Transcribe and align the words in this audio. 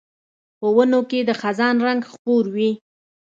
په 0.59 0.67
ونو 0.75 1.01
کې 1.09 1.19
د 1.23 1.31
خزان 1.41 1.75
رنګ 1.87 2.01
خپور 2.11 2.43
وي 2.55 2.69